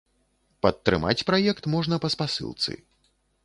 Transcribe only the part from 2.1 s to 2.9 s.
спасылцы.